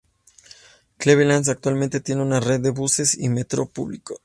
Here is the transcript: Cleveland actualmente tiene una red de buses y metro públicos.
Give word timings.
Cleveland 0.97 1.47
actualmente 1.47 1.99
tiene 1.99 2.23
una 2.23 2.39
red 2.39 2.59
de 2.61 2.71
buses 2.71 3.15
y 3.15 3.29
metro 3.29 3.67
públicos. 3.67 4.17